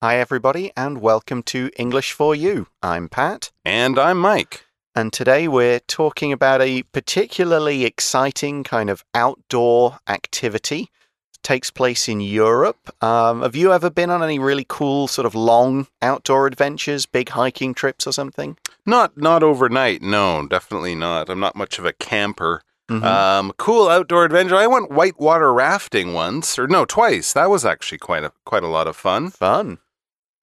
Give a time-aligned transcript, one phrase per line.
[0.00, 2.68] Hi, everybody, and welcome to English for You.
[2.82, 4.64] I'm Pat, And I'm Mike.
[4.94, 10.90] and today we're talking about a particularly exciting kind of outdoor activity.
[11.34, 12.90] It takes place in Europe.
[13.02, 17.30] Um, have you ever been on any really cool, sort of long outdoor adventures, big
[17.30, 18.56] hiking trips or something?
[18.86, 21.28] Not not overnight, no, definitely not.
[21.28, 22.62] I'm not much of a camper.
[22.88, 23.04] Mhm.
[23.04, 24.56] Um, cool outdoor adventure.
[24.56, 27.32] I went whitewater rafting once, or no, twice.
[27.34, 29.30] That was actually quite a quite a lot of fun.
[29.30, 29.78] Fun.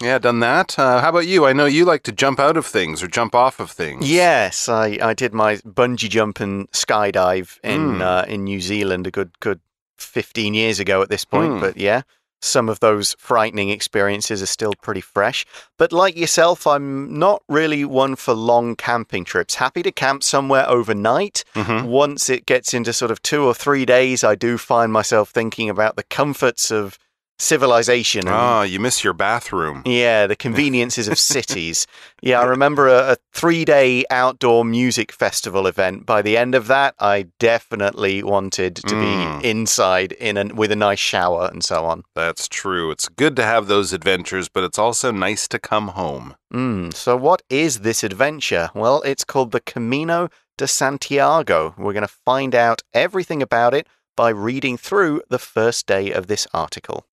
[0.02, 0.78] Yeah, done that.
[0.78, 1.46] Uh, how about you?
[1.46, 4.10] I know you like to jump out of things or jump off of things.
[4.12, 8.02] Yes, I, I did my bungee jump and skydive in Mm.
[8.02, 9.62] uh, in New Zealand a good good
[9.98, 11.54] fifteen years ago at this point.
[11.54, 11.60] Mm.
[11.62, 12.02] But yeah,
[12.42, 15.46] some of those frightening experiences are still pretty fresh.
[15.78, 19.56] But like yourself, I'm not really one for long camping trips.
[19.56, 21.46] Happy to camp somewhere overnight.
[21.56, 21.86] Mhm.
[21.86, 25.70] Once it gets into sort of two or three days, I do find myself thinking
[25.70, 27.00] about the comforts of
[27.40, 28.24] civilization.
[28.28, 29.82] Ah, you miss your bathroom.
[29.86, 31.86] yeah, the conveniences of cities.
[32.22, 36.06] Yeah, I remember a, a three day outdoor music festival event.
[36.06, 39.42] By the end of that, I definitely wanted to Mm.
[39.42, 42.04] be inside in an, with a nice shower and so on.
[42.16, 42.92] That's true.
[42.92, 46.36] It's good to have those adventures, but it's also nice to come home.
[46.54, 48.70] Mm, so, what is this adventure?
[48.74, 51.74] Well, it's called the Camino de Santiago.
[51.78, 56.28] We're going to find out everything about it by reading through the first day of
[56.28, 57.06] this article.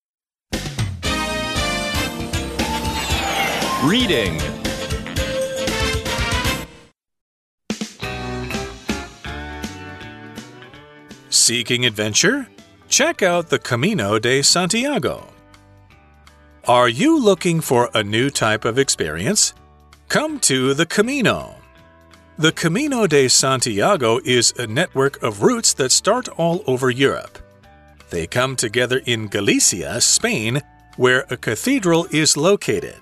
[3.85, 4.39] Reading.
[11.31, 12.47] Seeking adventure?
[12.89, 15.27] Check out the Camino de Santiago.
[16.69, 19.53] Are you looking for a new type of experience?
[20.09, 21.57] Come to the Camino.
[22.39, 27.37] The Camino de Santiago is a network of routes that start all over Europe.
[28.11, 30.63] They come together in Galicia, Spain,
[30.97, 33.01] where a cathedral is located.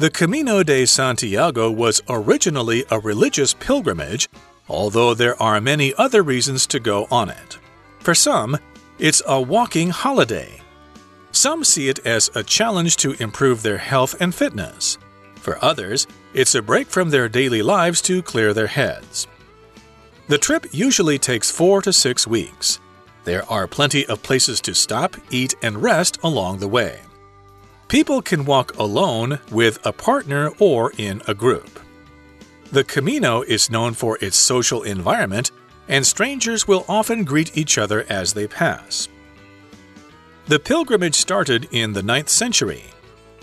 [0.00, 4.30] The Camino de Santiago was originally a religious pilgrimage,
[4.66, 7.58] although there are many other reasons to go on it.
[7.98, 8.56] For some,
[8.98, 10.62] it's a walking holiday.
[11.32, 14.96] Some see it as a challenge to improve their health and fitness.
[15.34, 19.26] For others, it's a break from their daily lives to clear their heads.
[20.28, 22.80] The trip usually takes four to six weeks.
[23.24, 27.00] There are plenty of places to stop, eat, and rest along the way.
[27.90, 31.80] People can walk alone, with a partner, or in a group.
[32.70, 35.50] The Camino is known for its social environment,
[35.88, 39.08] and strangers will often greet each other as they pass.
[40.46, 42.84] The pilgrimage started in the 9th century.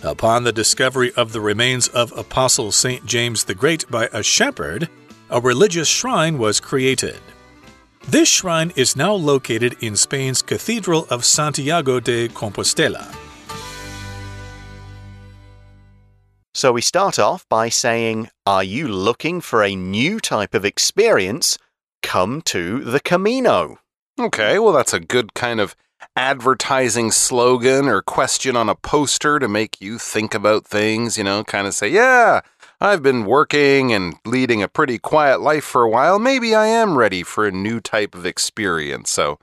[0.01, 3.05] Upon the discovery of the remains of Apostle St.
[3.05, 4.87] James the Great by a shepherd,
[5.29, 7.19] a religious shrine was created.
[8.07, 13.26] This shrine is now located in Spain's Cathedral of Santiago de Compostela.
[16.57, 21.59] So we start off by saying, Are you looking for a new type of experience?
[22.01, 23.77] Come to the Camino.
[24.19, 25.75] Okay, well, that's a good kind of
[26.15, 31.43] advertising slogan or question on a poster to make you think about things, you know,
[31.43, 32.41] kind of say, yeah,
[32.81, 36.17] I've been working and leading a pretty quiet life for a while.
[36.17, 39.11] Maybe I am ready for a new type of experience.
[39.11, 39.37] So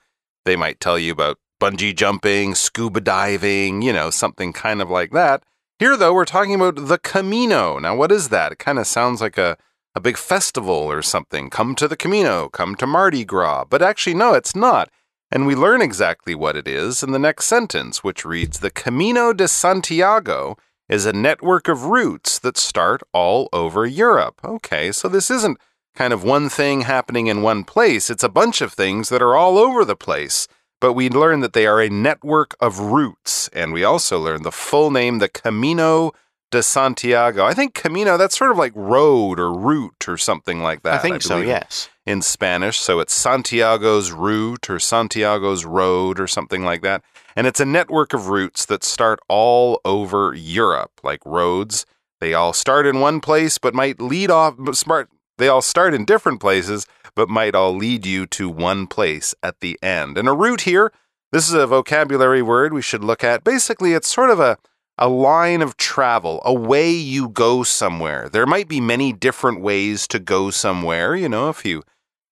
[0.44, 5.12] they might tell you about bungee jumping, scuba diving, you know, something kind of like
[5.12, 5.44] that.
[5.78, 7.78] Here, though, we're talking about the Camino.
[7.78, 8.52] Now, what is that?
[8.52, 9.56] It kind of sounds like a
[9.94, 11.50] a big festival or something.
[11.50, 13.64] Come to the Camino, come to Mardi Gras.
[13.64, 14.90] But actually, no, it's not.
[15.30, 19.32] And we learn exactly what it is in the next sentence, which reads The Camino
[19.32, 20.56] de Santiago
[20.88, 24.40] is a network of routes that start all over Europe.
[24.44, 25.58] Okay, so this isn't
[25.94, 29.36] kind of one thing happening in one place, it's a bunch of things that are
[29.36, 30.48] all over the place.
[30.84, 33.48] But we learn that they are a network of routes.
[33.54, 36.12] And we also learn the full name, the Camino
[36.50, 37.46] de Santiago.
[37.46, 40.92] I think Camino, that's sort of like road or route or something like that.
[40.92, 41.88] I think so, yes.
[42.04, 42.78] In Spanish.
[42.78, 47.02] So it's Santiago's route or Santiago's road or something like that.
[47.34, 51.86] And it's a network of routes that start all over Europe, like roads.
[52.20, 55.08] They all start in one place, but might lead off, smart.
[55.38, 59.60] They all start in different places, but might all lead you to one place at
[59.60, 60.16] the end.
[60.18, 60.92] And a route here,
[61.32, 63.44] this is a vocabulary word we should look at.
[63.44, 64.58] Basically, it's sort of a
[64.96, 68.28] a line of travel, a way you go somewhere.
[68.28, 71.16] There might be many different ways to go somewhere.
[71.16, 71.82] You know, if you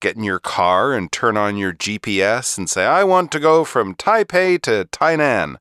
[0.01, 3.65] get in your car and turn on your GPS and say, I want to go
[3.65, 5.57] from Taipei to Tainan,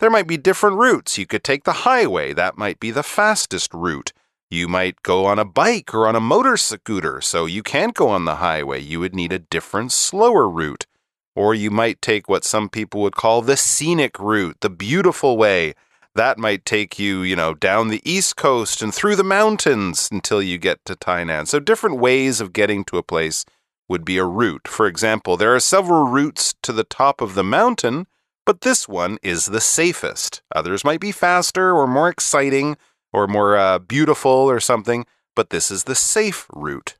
[0.00, 1.18] there might be different routes.
[1.18, 4.12] You could take the highway, that might be the fastest route.
[4.54, 8.08] You might go on a bike or on a motor scooter, so you can't go
[8.08, 8.80] on the highway.
[8.80, 10.86] You would need a different, slower route.
[11.34, 15.74] Or you might take what some people would call the scenic route, the beautiful way
[16.14, 20.40] That might take you, you know, down the east coast and through the mountains until
[20.40, 21.48] you get to Tainan.
[21.48, 23.44] So different ways of getting to a place
[23.88, 24.68] would be a route.
[24.68, 28.06] For example, there are several routes to the top of the mountain,
[28.46, 30.40] but this one is the safest.
[30.54, 32.76] Others might be faster or more exciting
[33.14, 35.06] or more uh, beautiful or something,
[35.36, 36.96] but this is the safe route.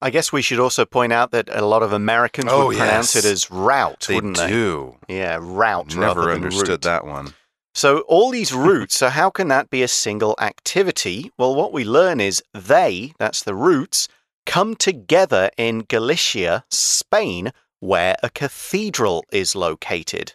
[0.00, 3.14] I guess we should also point out that a lot of Americans Oh, would pronounce
[3.14, 3.24] yes.
[3.24, 4.48] it as route, They wouldn't they?
[4.48, 4.96] do.
[5.08, 5.94] Yeah, route.
[5.96, 6.82] Never understood route.
[6.82, 7.34] that one.
[7.74, 11.30] So all these routes, so how can that be a single activity?
[11.38, 14.08] Well, what we learn is they, that's the routes,
[14.46, 20.34] come together in Galicia, Spain, where a cathedral is located.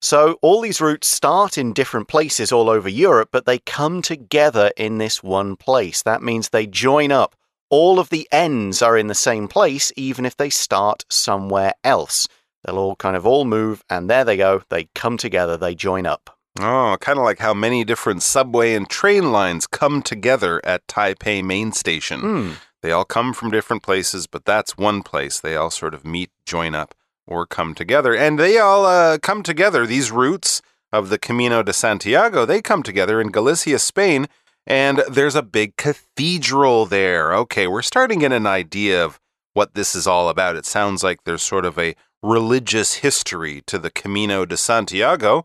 [0.00, 4.70] So all these routes start in different places all over Europe, but they come together
[4.76, 6.02] in this one place.
[6.02, 7.34] That means they join up.
[7.70, 12.28] All of the ends are in the same place, even if they start somewhere else.
[12.64, 14.62] They'll all kind of all move, and there they go.
[14.68, 16.36] They come together, they join up.
[16.58, 21.44] Oh, kind of like how many different subway and train lines come together at Taipei
[21.44, 22.20] Main Station.
[22.20, 22.50] Hmm.
[22.82, 25.40] They all come from different places, but that's one place.
[25.40, 26.94] They all sort of meet, join up,
[27.26, 28.14] or come together.
[28.14, 30.62] And they all uh, come together, these routes
[30.92, 34.26] of the Camino de Santiago, they come together in Galicia, Spain,
[34.66, 37.34] and there's a big cathedral there.
[37.34, 39.20] Okay, we're starting to get an idea of
[39.54, 40.56] what this is all about.
[40.56, 45.44] It sounds like there's sort of a religious history to the Camino de Santiago.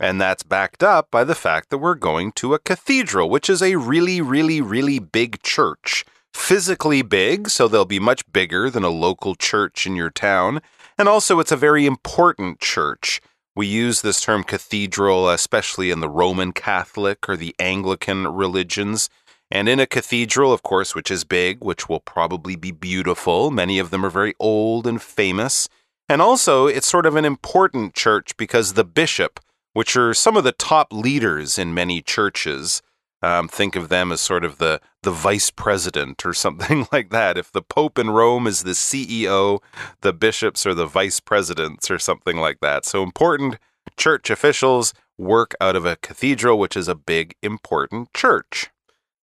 [0.00, 3.62] And that's backed up by the fact that we're going to a cathedral, which is
[3.62, 6.04] a really, really, really big church.
[6.32, 10.60] Physically big, so they'll be much bigger than a local church in your town.
[10.96, 13.20] And also, it's a very important church.
[13.56, 19.08] We use this term cathedral, especially in the Roman Catholic or the Anglican religions.
[19.50, 23.78] And in a cathedral, of course, which is big, which will probably be beautiful, many
[23.78, 25.68] of them are very old and famous.
[26.08, 29.40] And also, it's sort of an important church because the bishop,
[29.72, 32.82] which are some of the top leaders in many churches.
[33.24, 37.38] Um, think of them as sort of the the vice president or something like that.
[37.38, 39.60] If the Pope in Rome is the CEO,
[40.02, 42.84] the bishops are the vice presidents or something like that.
[42.84, 43.56] So important
[43.96, 48.70] church officials work out of a cathedral, which is a big important church.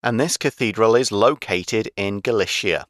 [0.01, 2.85] And this cathedral is located in Galicia.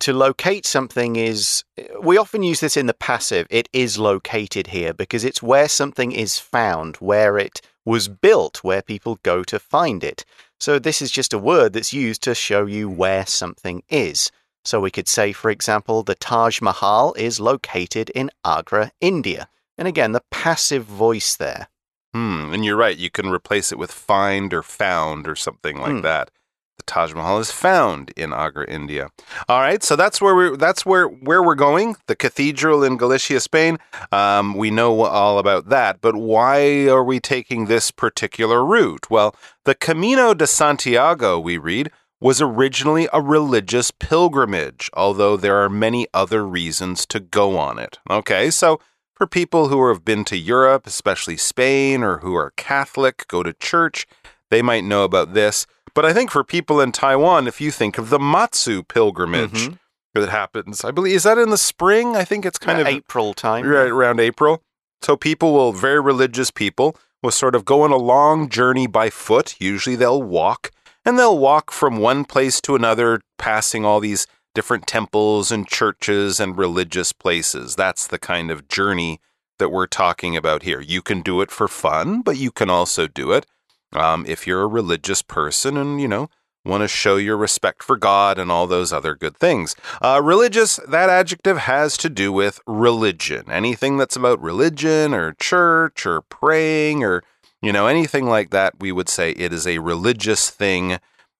[0.00, 1.64] To locate something is,
[2.02, 3.46] we often use this in the passive.
[3.50, 8.82] It is located here because it's where something is found, where it was built, where
[8.82, 10.24] people go to find it.
[10.60, 14.30] So this is just a word that's used to show you where something is.
[14.64, 19.48] So we could say, for example, the Taj Mahal is located in Agra, India.
[19.78, 21.68] And again, the passive voice there.
[22.12, 22.96] Hmm, and you're right.
[22.96, 26.00] You can replace it with find or found or something like Hmm.
[26.02, 26.30] that.
[26.78, 29.10] The Taj Mahal is found in Agra, India.
[29.48, 31.96] All right, so that's where we that's where where we're going.
[32.06, 33.78] The cathedral in Galicia, Spain.
[34.12, 39.10] Um, we know all about that, but why are we taking this particular route?
[39.10, 39.34] Well,
[39.64, 41.90] the Camino de Santiago, we read,
[42.20, 47.98] was originally a religious pilgrimage, although there are many other reasons to go on it.
[48.10, 48.80] Okay, so
[49.14, 53.52] for people who have been to Europe, especially Spain, or who are Catholic, go to
[53.52, 54.06] church,
[54.50, 55.66] they might know about this.
[55.98, 59.78] But I think for people in Taiwan, if you think of the Matsu pilgrimage Mhm.
[60.14, 62.14] that happens, I believe, is that in the spring?
[62.14, 63.66] I think it's kind Uh, of April time.
[63.66, 64.62] right around April.
[65.02, 69.10] So people will, very religious people, will sort of go on a long journey by
[69.10, 69.56] foot.
[69.58, 70.70] Usually they'll walk,
[71.04, 76.38] and they'll walk from one place to another, passing all these different temples and churches
[76.38, 77.74] and religious places.
[77.74, 79.20] That's the kind of journey
[79.58, 80.80] that we're talking about here.
[80.80, 83.46] You can do it for fun, but you can also do it
[83.92, 86.28] um, if you're a religious person and, you know,
[86.64, 89.74] want to show your respect for God and all those other good things.
[90.02, 93.44] Uh, religious, that adjective has to do with religion.
[93.50, 97.22] Anything that's about religion or church or praying or,
[97.62, 100.98] you know, anything like that, we would say it is a religious thing.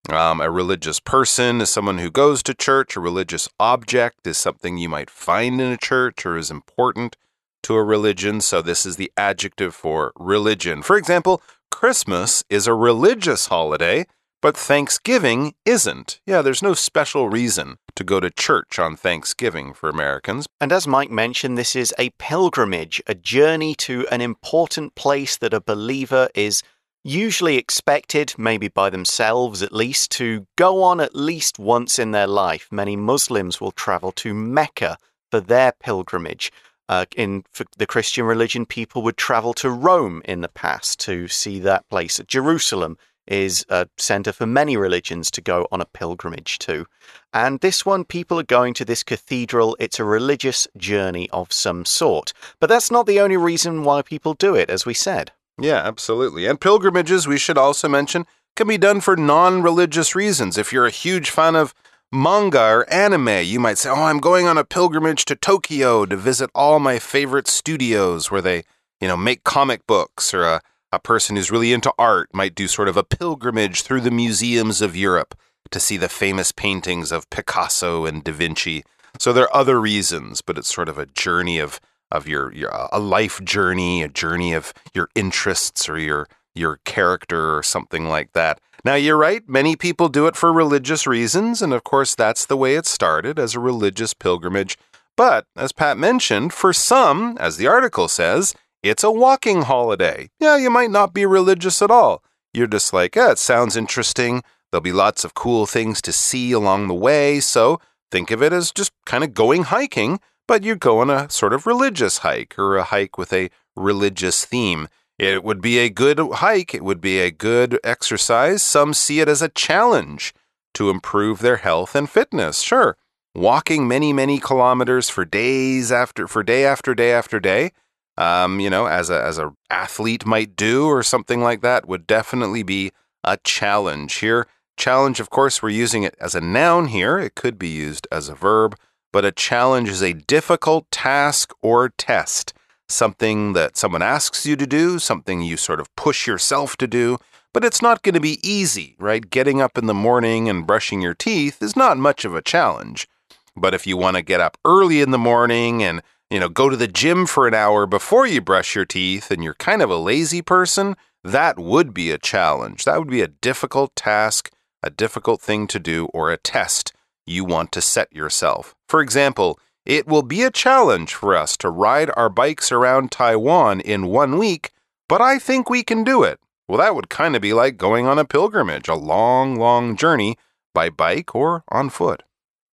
[0.08, 2.96] Um, a religious person is someone who goes to church.
[2.96, 7.16] A religious object is something you might find in a church or is important
[7.64, 8.40] to a religion.
[8.40, 10.80] So, this is the adjective for religion.
[10.80, 11.42] For example,
[11.80, 14.04] Christmas is a religious holiday,
[14.42, 16.18] but Thanksgiving isn't.
[16.26, 20.48] Yeah, there's no special reason to go to church on Thanksgiving for Americans.
[20.60, 25.54] And as Mike mentioned, this is a pilgrimage, a journey to an important place that
[25.54, 26.64] a believer is
[27.04, 32.26] usually expected, maybe by themselves at least, to go on at least once in their
[32.26, 32.66] life.
[32.72, 34.98] Many Muslims will travel to Mecca
[35.30, 36.50] for their pilgrimage.
[36.88, 37.44] Uh, in
[37.76, 42.20] the Christian religion, people would travel to Rome in the past to see that place.
[42.26, 46.86] Jerusalem is a center for many religions to go on a pilgrimage to.
[47.32, 49.76] And this one, people are going to this cathedral.
[49.78, 52.32] It's a religious journey of some sort.
[52.58, 55.32] But that's not the only reason why people do it, as we said.
[55.60, 56.46] Yeah, absolutely.
[56.46, 58.26] And pilgrimages, we should also mention,
[58.56, 60.56] can be done for non religious reasons.
[60.56, 61.74] If you're a huge fan of
[62.12, 66.16] manga or anime, you might say, Oh, I'm going on a pilgrimage to Tokyo to
[66.16, 68.64] visit all my favorite studios where they,
[69.00, 70.32] you know, make comic books.
[70.32, 70.60] Or a,
[70.92, 74.80] a person who's really into art might do sort of a pilgrimage through the museums
[74.80, 75.34] of Europe
[75.70, 78.84] to see the famous paintings of Picasso and Da Vinci.
[79.18, 82.74] So there are other reasons, but it's sort of a journey of of your, your
[82.74, 88.08] uh, a life journey, a journey of your interests or your your character or something
[88.08, 88.60] like that.
[88.84, 92.56] Now you're right, many people do it for religious reasons, and of course that's the
[92.56, 94.78] way it started as a religious pilgrimage.
[95.16, 100.30] But as Pat mentioned, for some, as the article says, it's a walking holiday.
[100.38, 102.22] Yeah, you might not be religious at all.
[102.54, 104.42] You're just like, yeah, it sounds interesting.
[104.70, 107.80] There'll be lots of cool things to see along the way, so
[108.12, 111.52] think of it as just kind of going hiking but you go on a sort
[111.52, 114.88] of religious hike or a hike with a religious theme.
[115.18, 118.62] It would be a good hike, it would be a good exercise.
[118.62, 120.32] Some see it as a challenge
[120.74, 122.60] to improve their health and fitness.
[122.60, 122.96] Sure,
[123.34, 127.72] walking many, many kilometers for days after for day after day after day,
[128.16, 132.06] um, you know, as a as a athlete might do or something like that would
[132.06, 132.92] definitely be
[133.24, 134.14] a challenge.
[134.14, 134.46] Here,
[134.76, 137.18] challenge, of course, we're using it as a noun here.
[137.18, 138.76] It could be used as a verb
[139.12, 142.52] but a challenge is a difficult task or test,
[142.88, 147.18] something that someone asks you to do, something you sort of push yourself to do,
[147.52, 149.28] but it's not going to be easy, right?
[149.30, 153.08] Getting up in the morning and brushing your teeth is not much of a challenge.
[153.56, 156.68] But if you want to get up early in the morning and, you know, go
[156.68, 159.90] to the gym for an hour before you brush your teeth and you're kind of
[159.90, 162.84] a lazy person, that would be a challenge.
[162.84, 164.50] That would be a difficult task,
[164.82, 166.92] a difficult thing to do, or a test
[167.26, 168.74] you want to set yourself.
[168.88, 173.80] For example, it will be a challenge for us to ride our bikes around Taiwan
[173.80, 174.70] in one week,
[175.08, 176.38] but I think we can do it.
[176.68, 180.36] Well, that would kind of be like going on a pilgrimage, a long, long journey
[180.74, 182.22] by bike or on foot.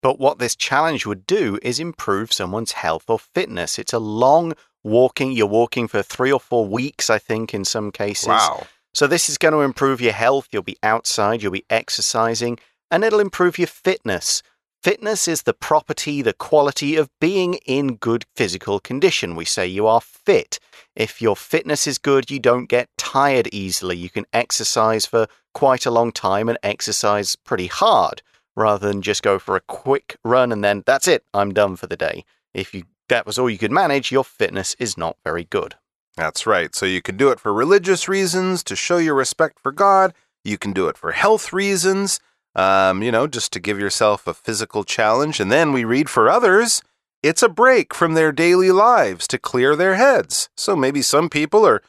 [0.01, 3.79] But what this challenge would do is improve someone's health or fitness.
[3.79, 4.53] It's a long
[4.83, 8.27] walking, you're walking for three or four weeks, I think, in some cases.
[8.27, 8.67] Wow.
[8.93, 10.49] So, this is going to improve your health.
[10.51, 12.59] You'll be outside, you'll be exercising,
[12.91, 14.43] and it'll improve your fitness.
[14.85, 19.35] Fitness is the property, the quality of being in good physical condition.
[19.35, 20.59] We say you are fit.
[20.95, 23.97] If your fitness is good, you don't get tired easily.
[23.97, 25.25] You can exercise for
[25.55, 28.21] quite a long time and exercise pretty hard
[28.55, 31.87] rather than just go for a quick run and then that's it, I'm done for
[31.87, 32.23] the day.
[32.53, 35.73] If you that was all you could manage, your fitness is not very good.
[36.15, 36.75] That's right.
[36.75, 40.13] So you can do it for religious reasons, to show your respect for God.
[40.43, 42.19] You can do it for health reasons
[42.55, 45.39] um, you know, just to give yourself a physical challenge.
[45.39, 46.81] And then we read for others,
[47.21, 50.49] it's a break from their daily lives to clear their heads.
[50.55, 51.81] So maybe some people are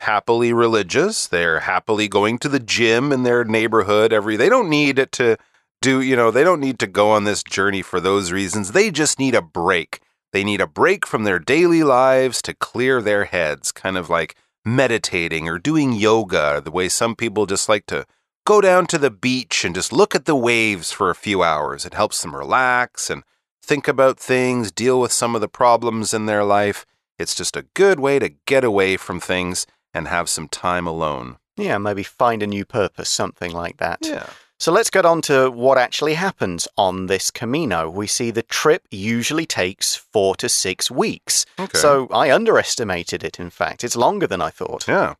[0.00, 1.26] happily religious.
[1.26, 5.36] They're happily going to the gym in their neighborhood every they don't need it to
[5.80, 8.72] do, you know, they don't need to go on this journey for those reasons.
[8.72, 10.00] They just need a break.
[10.32, 14.34] They need a break from their daily lives to clear their heads, kind of like
[14.64, 18.06] meditating or doing yoga, the way some people just like to
[18.48, 21.84] go down to the beach and just look at the waves for a few hours.
[21.84, 23.22] It helps them relax and
[23.62, 26.86] think about things, deal with some of the problems in their life.
[27.18, 31.36] It's just a good way to get away from things and have some time alone.
[31.58, 33.98] Yeah, maybe find a new purpose, something like that.
[34.00, 34.30] Yeah.
[34.58, 37.90] So let's get on to what actually happens on this Camino.
[37.90, 41.44] We see the trip usually takes four to six weeks.
[41.58, 41.78] Okay.
[41.78, 43.84] So I underestimated it, in fact.
[43.84, 44.88] It's longer than I thought.
[44.88, 45.16] Yeah.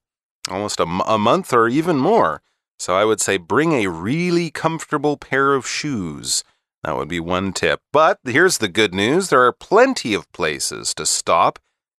[0.49, 2.41] Almost a, m- a month or even more.
[2.79, 6.45] So I would say bring a really comfortable pair of shoes.
[6.85, 7.81] That would be one tip.
[7.93, 11.59] But here's the good news there are plenty of places to stop,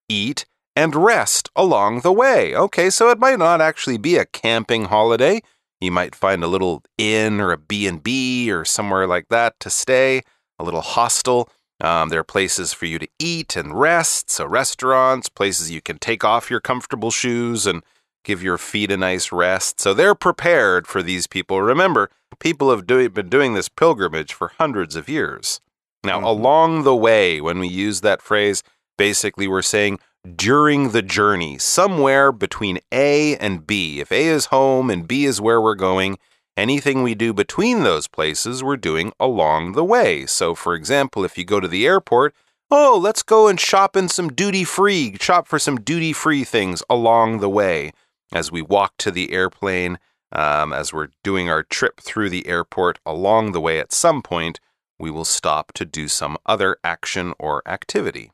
[0.09, 2.55] eat, and rest along the way.
[2.55, 5.43] Okay, so it might not actually be a camping holiday.
[5.81, 10.23] You might find a little inn or a B&B or somewhere like that to stay,
[10.59, 11.49] a little hostel.
[11.81, 15.99] Um, there are places for you to eat and rest, so restaurants, places you can
[15.99, 17.85] take off your comfortable shoes and
[18.29, 19.81] give your feet a nice rest.
[19.81, 21.63] So they're prepared for these people.
[21.63, 25.61] Remember, people have do- been doing this pilgrimage for hundreds of years.
[26.05, 26.25] Now, Mhm.
[26.25, 28.63] along the way, when we use that phrase,
[28.99, 29.99] basically we're saying
[30.37, 33.99] during the journey, somewhere between A and B.
[34.01, 36.19] If A is home and B is where we're going,
[36.55, 40.27] anything we do between those places, we're doing along the way.
[40.27, 42.35] So, for example, if you go to the airport,
[42.71, 46.83] oh, let's go and shop in some duty free, shop for some duty free things
[46.91, 47.93] along the way
[48.33, 49.99] as we walk to the airplane,
[50.33, 54.61] um, as we're doing our trip through the airport, along the way at some point,
[54.99, 58.31] we will stop to do some other action or activity.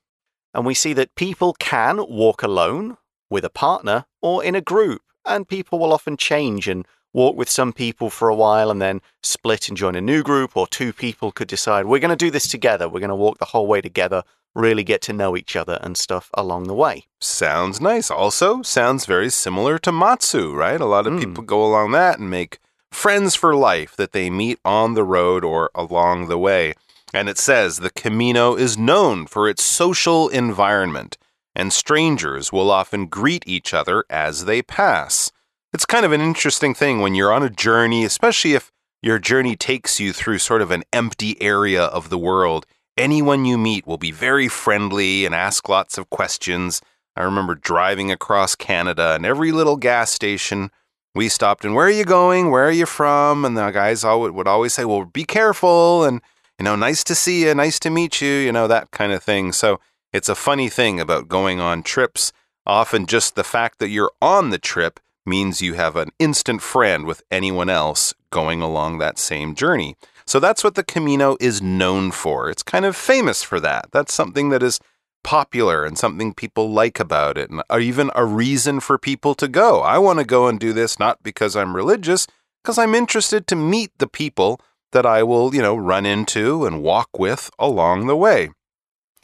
[0.52, 2.96] And we see that people can walk alone,
[3.30, 5.02] with a partner, or in a group.
[5.24, 9.00] And people will often change and walk with some people for a while and then
[9.22, 12.30] split and join a new group, or two people could decide, we're going to do
[12.30, 12.88] this together.
[12.88, 14.22] We're going to walk the whole way together,
[14.54, 17.04] really get to know each other and stuff along the way.
[17.20, 18.10] Sounds nice.
[18.10, 20.80] Also, sounds very similar to Matsu, right?
[20.80, 21.20] A lot of Mm.
[21.20, 22.58] people go along that and make
[22.92, 26.74] friends for life that they meet on the road or along the way.
[27.12, 31.16] And it says the Camino is known for its social environment,
[31.54, 35.30] and strangers will often greet each other as they pass.
[35.72, 38.70] It's kind of an interesting thing when you're on a journey, especially if
[39.02, 42.64] your journey takes you through sort of an empty area of the world.
[42.96, 46.80] Anyone you meet will be very friendly and ask lots of questions.
[47.16, 50.70] I remember driving across Canada and every little gas station
[51.12, 52.52] we stopped and where are you going?
[52.52, 53.44] Where are you from?
[53.44, 56.20] And the guys would always say, well, be careful and,
[56.58, 59.24] you know, nice to see you, nice to meet you, you know, that kind of
[59.24, 59.52] thing.
[59.52, 59.80] So
[60.12, 62.32] it's a funny thing about going on trips.
[62.64, 67.06] Often just the fact that you're on the trip means you have an instant friend
[67.06, 69.96] with anyone else going along that same journey.
[70.34, 72.50] So that's what the Camino is known for.
[72.50, 73.90] It's kind of famous for that.
[73.92, 74.80] That's something that is
[75.22, 79.46] popular and something people like about it, and or even a reason for people to
[79.46, 79.78] go.
[79.82, 82.26] I want to go and do this not because I'm religious,
[82.64, 84.60] because I'm interested to meet the people
[84.90, 88.50] that I will, you know, run into and walk with along the way.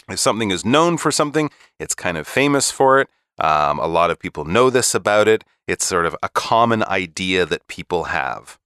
[0.09, 1.51] If something is known for something,
[1.81, 3.09] it's kind of famous for it.
[3.37, 5.43] Um, a lot of people know this about it.
[5.67, 8.60] It's sort of a common idea that people have.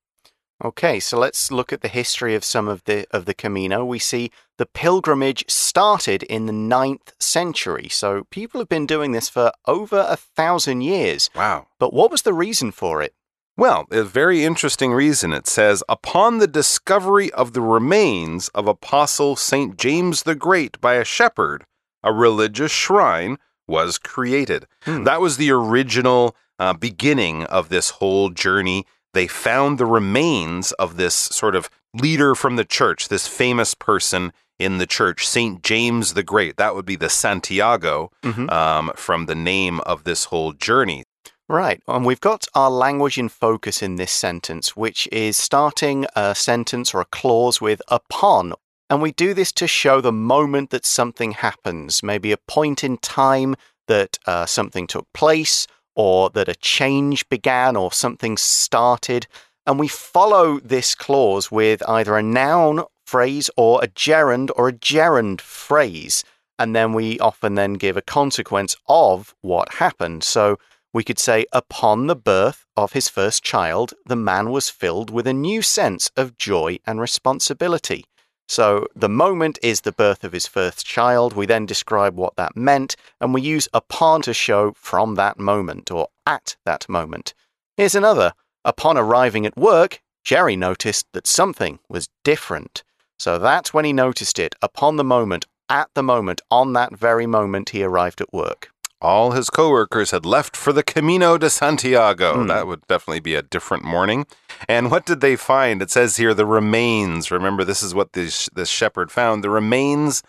[0.65, 3.85] Okay, so let's look at the history of some of the of the Camino.
[3.85, 7.89] We see the pilgrimage started in the 9th century.
[7.91, 11.29] So people have been doing this for over a thousand years.
[11.35, 11.67] Wow.
[11.79, 13.15] But what was the reason for it?
[13.59, 15.33] Well, a very interesting reason.
[15.33, 19.77] It says, upon the discovery of the remains of Apostle St.
[19.77, 21.65] James the Great by a shepherd,
[22.03, 24.67] a religious shrine was created.
[24.83, 25.05] Hmm.
[25.05, 28.87] That was the original uh, beginning of this whole journey.
[29.15, 34.33] They found the remains of this sort of leader from the church, this famous person
[34.59, 35.63] in the church, St.
[35.63, 36.57] James the Great.
[36.57, 38.51] That would be the Santiago Mhm.
[38.53, 41.05] um, from the name of this whole journey.
[41.49, 46.35] Right, and we've got our language in focus in this sentence, which is starting a
[46.35, 48.55] sentence or a clause with upon.
[48.89, 52.97] And we do this to show the moment that something happens, maybe a point in
[52.99, 53.57] time
[53.89, 59.27] that uh, something took place, or that a change began, or something started.
[59.67, 64.73] And we follow this clause with either a noun phrase or a gerund or a
[64.73, 66.25] gerund phrase.
[66.59, 70.23] And then we often then give a consequence of what happened.
[70.25, 70.59] So
[70.93, 75.27] we could say, upon the birth of his first child, the man was filled with
[75.27, 78.05] a new sense of joy and responsibility.
[78.49, 81.33] So the moment is the birth of his first child.
[81.33, 85.91] We then describe what that meant, and we use upon to show from that moment
[85.91, 87.35] or at that moment.
[87.77, 88.33] Here's another.
[88.65, 92.83] Upon arriving at work, Jerry noticed that something was different.
[93.19, 97.27] So that's when he noticed it, upon the moment, at the moment, on that very
[97.27, 98.71] moment he arrived at work.
[99.05, 102.41] All his coworkers had left for the Camino de Santiago.
[102.41, 102.47] Hmm.
[102.47, 104.27] That would definitely be a different morning.
[104.67, 105.83] And what did they find?
[105.83, 107.31] It says here the remains.
[107.31, 110.23] Remember, this is what this, this shepherd found the remains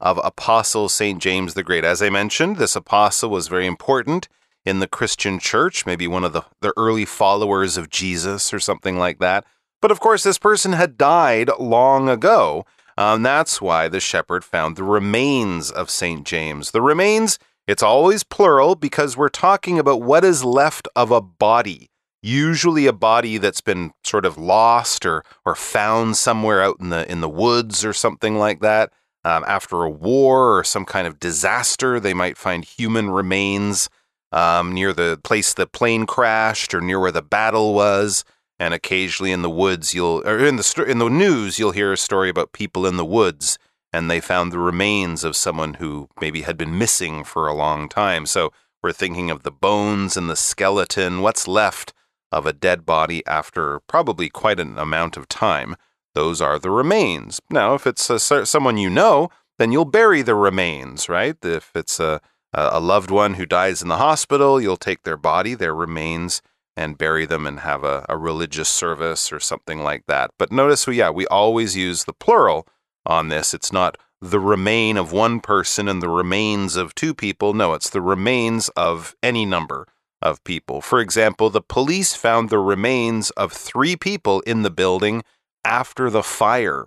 [0.00, 1.20] of Apostle St.
[1.20, 1.84] James the Great.
[1.84, 4.28] As I mentioned, this apostle was very important
[4.64, 8.98] in the Christian church, maybe one of the, the early followers of Jesus or something
[8.98, 9.44] like that.
[9.82, 12.64] But of course, this person had died long ago.
[12.96, 16.24] Um, that's why the shepherd found the remains of St.
[16.26, 16.70] James.
[16.70, 21.90] The remains, it's always plural because we're talking about what is left of a body.
[22.22, 27.10] Usually a body that's been sort of lost or, or found somewhere out in the,
[27.10, 28.92] in the woods or something like that.
[29.24, 33.88] Um, after a war or some kind of disaster, they might find human remains
[34.32, 38.24] um, near the place the plane crashed or near where the battle was.
[38.58, 41.96] And occasionally in the woods, you'll or in the in the news, you'll hear a
[41.96, 43.58] story about people in the woods,
[43.92, 47.88] and they found the remains of someone who maybe had been missing for a long
[47.88, 48.26] time.
[48.26, 48.52] So
[48.82, 51.92] we're thinking of the bones and the skeleton, what's left
[52.30, 55.76] of a dead body after probably quite an amount of time.
[56.14, 57.40] Those are the remains.
[57.50, 61.36] Now, if it's a, someone you know, then you'll bury the remains, right?
[61.42, 62.20] If it's a
[62.54, 66.42] a loved one who dies in the hospital, you'll take their body, their remains,
[66.76, 70.30] and bury them and have a, a religious service or something like that.
[70.38, 72.66] But notice, we, yeah, we always use the plural
[73.06, 73.54] on this.
[73.54, 77.54] It's not the remain of one person and the remains of two people.
[77.54, 79.86] No, it's the remains of any number
[80.20, 80.80] of people.
[80.80, 85.24] For example, the police found the remains of three people in the building
[85.64, 86.86] after the fire.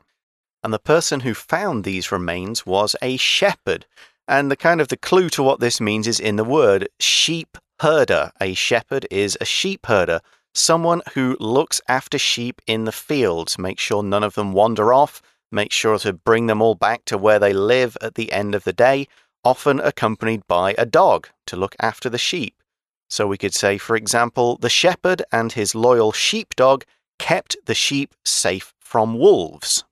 [0.63, 3.85] And the person who found these remains was a shepherd.
[4.27, 7.57] And the kind of the clue to what this means is in the word sheep
[7.81, 8.31] herder.
[8.41, 10.21] A shepherd is a sheep herder,
[10.53, 15.21] someone who looks after sheep in the fields, make sure none of them wander off,
[15.55, 18.63] make sure to bring them all back to where they live at the end of
[18.63, 19.07] the day,
[19.43, 22.61] often accompanied by a dog to look after the sheep.
[23.09, 26.83] So we could say, for example, the shepherd and his loyal sheepdog
[27.17, 29.83] kept the sheep safe from wolves.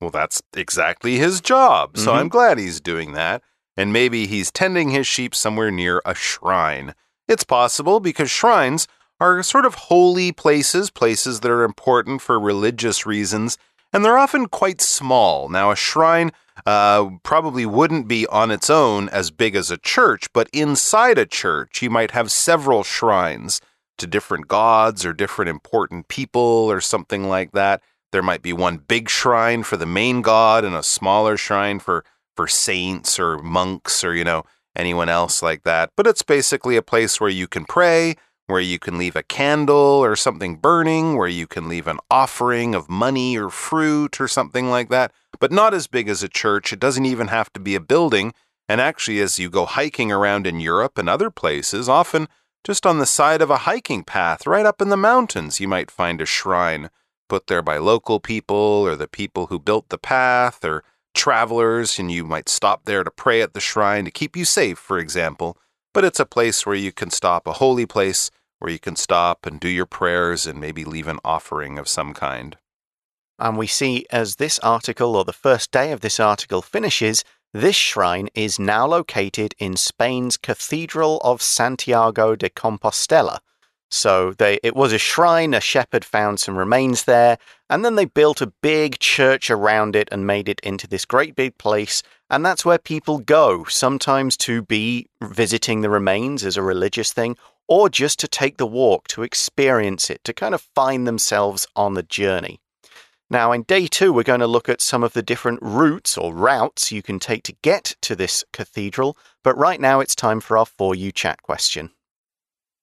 [0.00, 1.98] Well, that's exactly his job.
[1.98, 2.16] So Mhm.
[2.16, 3.42] I'm glad he's doing that.
[3.76, 6.94] And maybe he's tending his sheep somewhere near a shrine.
[7.26, 8.86] It's possible because shrines
[9.20, 13.58] are sort of holy places, places that are important for religious reasons,
[13.92, 15.48] and they're often quite small.
[15.48, 16.30] Now, a shrine
[16.66, 21.26] uh, probably wouldn't be on its own as big as a church, but inside a
[21.26, 23.60] church, you might have several shrines
[23.98, 27.82] to different gods or different important people or something like that.
[28.12, 32.04] There might be one big shrine for the main god and a smaller shrine for
[32.36, 34.44] for saints or monks or you know
[34.76, 35.90] anyone else like that.
[35.96, 38.14] But it's basically a place where you can pray,
[38.48, 42.74] where you can leave a candle or something burning, where you can leave an offering
[42.74, 45.12] of money or fruit or something like that.
[45.38, 46.72] But not as big as a church.
[46.72, 48.32] It doesn't even have to be a building.
[48.66, 52.26] And actually, as you go hiking around in Europe and other places, often
[52.64, 55.90] just on the side of a hiking path, right up in the mountains, you might
[55.90, 56.88] find a shrine
[57.28, 60.82] put there by local people or the people who built the path or
[61.14, 64.78] travelers, and you might stop there to pray at the shrine to keep you safe,
[64.78, 65.58] for example.
[65.92, 69.46] But it's a place where you can stop, a holy place where you can stop
[69.46, 72.56] and do your prayers and maybe leave an offering of some kind.
[73.38, 77.76] And we see as this article, or the first day of this article, finishes, this
[77.76, 83.38] shrine is now located in Spain's Cathedral of Santiago de Compostela.
[83.90, 87.38] So they, it was a shrine, a shepherd found some remains there,
[87.70, 91.34] and then they built a big church around it and made it into this great
[91.34, 92.02] big place.
[92.30, 97.36] And that's where people go, sometimes to be visiting the remains as a religious thing,
[97.66, 101.94] or just to take the walk, to experience it, to kind of find themselves on
[101.94, 102.60] the journey.
[103.30, 106.34] Now, in day two, we're going to look at some of the different routes or
[106.34, 109.18] routes you can take to get to this cathedral.
[109.44, 111.90] But right now, it's time for our For You chat question.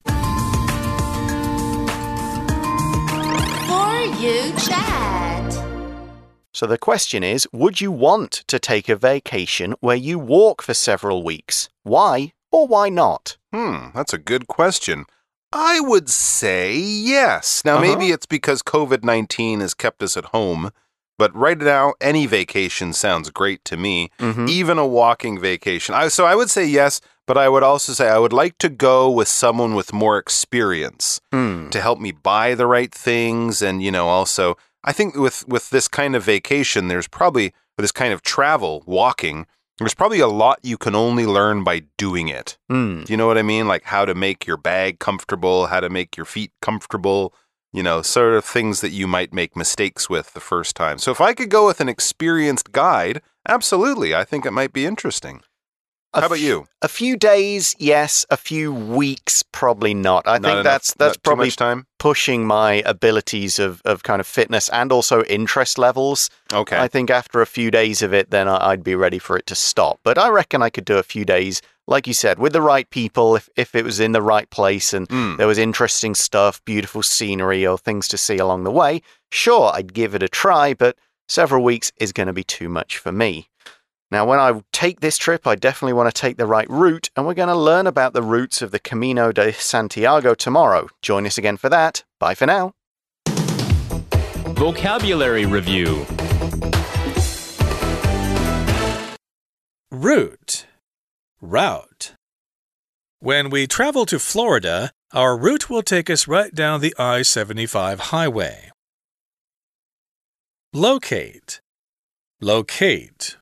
[0.05, 0.13] For
[4.19, 5.24] you chat.
[6.55, 10.73] So the question is Would you want to take a vacation where you walk for
[10.73, 11.67] several weeks?
[11.83, 13.35] Why or why not?
[13.53, 15.03] Hmm, that's a good question.
[15.51, 17.61] I would say yes.
[17.65, 17.81] Now, Uh-huh.
[17.87, 20.71] maybe it's because COVID 19 has kept us at home,
[21.19, 24.47] but right now, any vacation sounds great to me, Mhm.
[24.49, 25.93] even a walking vacation.
[25.93, 28.69] I, so I would say yes, but I would also say I would like to
[28.69, 31.67] go with someone with more experience Hmm.
[31.71, 33.61] to help me buy the right things.
[33.61, 37.91] And, you know, also, I think with, with this kind of vacation, there's probably, this
[37.91, 39.47] kind of travel, walking,
[39.79, 42.57] there's probably a lot you can only learn by doing it.
[42.69, 43.03] Hmm.
[43.03, 43.67] Do you know what I mean?
[43.67, 47.33] Like how to make your bag comfortable, how to make your feet comfortable,
[47.73, 50.97] you know, sort of things that you might make mistakes with the first time.
[50.97, 54.85] So if I could go with an experienced guide, absolutely, I think it might be
[54.85, 55.41] interesting.
[56.15, 56.65] A How about you?
[56.81, 58.25] A few days, yes.
[58.29, 60.25] A few weeks, probably not.
[60.25, 61.85] I Not think enough- that's that's probably time.
[61.99, 66.29] pushing my abilities of, of kind of fitness and also interest levels.
[66.53, 66.77] Okay.
[66.77, 69.55] I think after a few days of it, then I'd be ready for it to
[69.55, 69.99] stop.
[70.03, 72.89] But I reckon I could do a few days, like you said, with the right
[72.89, 75.37] people, if, if it was in the right place and Mm.
[75.37, 79.01] there was interesting stuff, beautiful scenery, or things to see along the way.
[79.31, 80.95] Sure, I'd give it a try, but
[81.27, 83.49] several weeks is going to be too much for me.
[84.15, 87.27] Now, when I take this trip, I definitely want to take the right route, and
[87.27, 90.87] we're going to learn about the routes of the Camino de Santiago tomorrow.
[91.01, 92.05] Join us again for that.
[92.17, 92.71] Bye for now.
[94.55, 96.05] Vocabulary Review
[99.91, 100.65] Route.
[101.41, 102.13] Route.
[103.19, 107.99] When we travel to Florida, our route will take us right down the I 75
[107.99, 108.71] highway.
[110.71, 111.59] Locate.
[112.39, 113.35] Locate.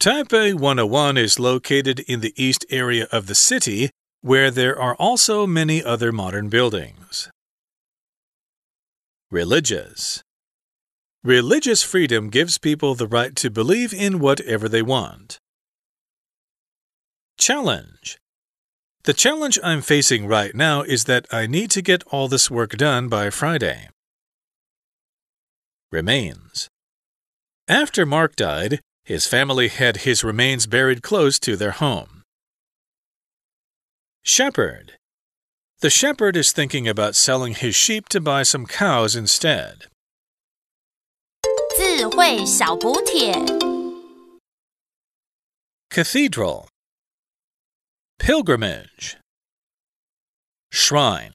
[0.00, 5.46] Taipei 101 is located in the east area of the city, where there are also
[5.46, 7.30] many other modern buildings.
[9.30, 10.22] Religious.
[11.22, 15.38] Religious freedom gives people the right to believe in whatever they want.
[17.38, 18.18] Challenge.
[19.04, 22.72] The challenge I'm facing right now is that I need to get all this work
[22.72, 23.88] done by Friday.
[25.90, 26.68] Remains.
[27.68, 32.23] After Mark died, his family had his remains buried close to their home.
[34.23, 34.93] Shepherd.
[35.81, 39.87] The shepherd is thinking about selling his sheep to buy some cows instead.
[41.77, 43.33] 智慧小补帖。
[45.89, 46.67] Cathedral.
[48.19, 49.17] Pilgrimage.
[50.71, 51.33] shrine